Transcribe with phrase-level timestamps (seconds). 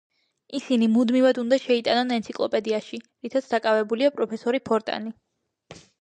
[0.59, 5.15] ისინი მუდმივად უნდა შეიტანონ ენციკლოპედიაში, რითაც დაკავებულია პროფესორი ფორტანი.